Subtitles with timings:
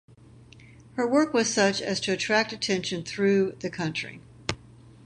[0.93, 4.19] Her work was such as to attract attention through the country.